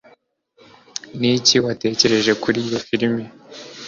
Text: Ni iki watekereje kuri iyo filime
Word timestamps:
Ni 1.19 1.29
iki 1.37 1.55
watekereje 1.65 2.31
kuri 2.43 2.57
iyo 2.65 2.79
filime 2.87 3.23